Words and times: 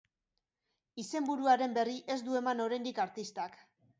Izenburuaren 1.03 1.77
berri 1.77 1.95
ez 2.15 2.17
du 2.29 2.39
eman 2.41 2.65
oraindik 2.65 3.05
artistak. 3.07 3.63